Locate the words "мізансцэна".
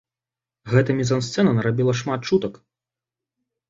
1.03-1.55